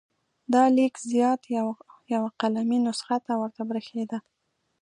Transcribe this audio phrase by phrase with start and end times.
[0.53, 1.41] دا لیک زیات
[2.13, 4.19] یوه قلمي نسخه ته ورته بریښېده.